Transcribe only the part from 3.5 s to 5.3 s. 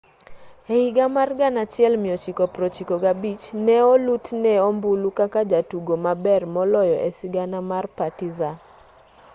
ne olutne ombulu